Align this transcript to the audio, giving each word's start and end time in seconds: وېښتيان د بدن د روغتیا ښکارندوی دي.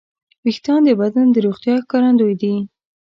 وېښتيان 0.43 0.81
د 0.85 0.89
بدن 1.01 1.27
د 1.31 1.37
روغتیا 1.45 1.75
ښکارندوی 1.83 2.33
دي. 2.41 2.55